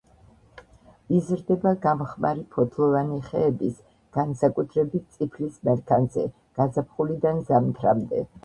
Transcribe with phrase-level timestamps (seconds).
[1.17, 3.77] იზრდება გამხმარი ფოთლოვანი ხეების,
[4.19, 6.27] განსაკუთრებით წიფლის მერქანზე
[6.63, 8.29] გაზაფხულიდან ზამთრამდე.